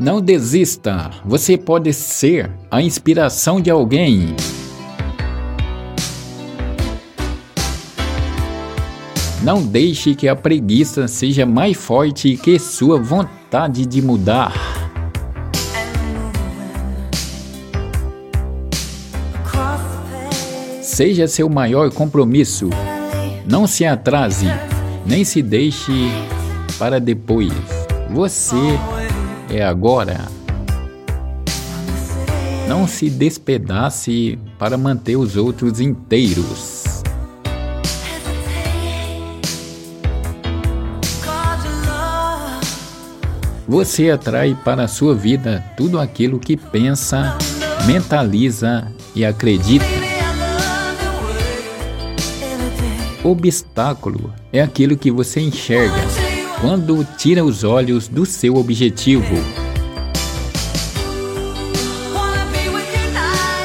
Não 0.00 0.18
desista, 0.18 1.10
você 1.26 1.58
pode 1.58 1.92
ser 1.92 2.50
a 2.70 2.80
inspiração 2.80 3.60
de 3.60 3.70
alguém. 3.70 4.34
Não 9.42 9.62
deixe 9.62 10.14
que 10.14 10.26
a 10.26 10.34
preguiça 10.34 11.06
seja 11.06 11.44
mais 11.44 11.76
forte 11.76 12.34
que 12.38 12.58
sua 12.58 12.98
vontade 12.98 13.84
de 13.84 14.00
mudar. 14.00 14.54
Seja 20.80 21.28
seu 21.28 21.50
maior 21.50 21.92
compromisso. 21.92 22.70
Não 23.46 23.66
se 23.66 23.84
atrase, 23.84 24.46
nem 25.04 25.24
se 25.24 25.42
deixe 25.42 25.92
para 26.78 26.98
depois. 26.98 27.52
Você 28.08 28.56
é 29.50 29.62
agora. 29.62 30.28
Não 32.68 32.86
se 32.86 33.10
despedace 33.10 34.38
para 34.58 34.78
manter 34.78 35.16
os 35.16 35.36
outros 35.36 35.80
inteiros. 35.80 37.02
Você 43.66 44.10
atrai 44.10 44.56
para 44.64 44.84
a 44.84 44.88
sua 44.88 45.14
vida 45.14 45.64
tudo 45.76 46.00
aquilo 46.00 46.38
que 46.38 46.56
pensa, 46.56 47.36
mentaliza 47.86 48.90
e 49.14 49.24
acredita. 49.24 49.84
Obstáculo 53.22 54.32
é 54.52 54.60
aquilo 54.60 54.96
que 54.96 55.10
você 55.10 55.40
enxerga 55.40 56.29
quando 56.60 57.04
tira 57.16 57.44
os 57.44 57.64
olhos 57.64 58.06
do 58.06 58.26
seu 58.26 58.56
objetivo. 58.56 59.34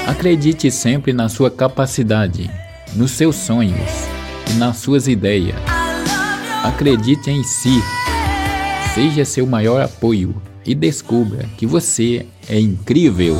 Acredite 0.08 0.72
sempre 0.72 1.12
na 1.12 1.28
sua 1.28 1.52
capacidade, 1.52 2.50
nos 2.96 3.12
seus 3.12 3.36
sonhos 3.36 3.92
e 4.50 4.54
nas 4.54 4.78
suas 4.78 5.08
ideias. 5.08 5.58
Acredite 6.64 7.30
em 7.30 7.44
si. 7.44 7.84
Seja 8.94 9.26
seu 9.26 9.46
maior 9.46 9.82
apoio 9.82 10.42
e 10.66 10.74
descubra 10.74 11.46
que 11.58 11.66
você 11.66 12.26
é 12.48 12.60
incrível. 12.60 13.38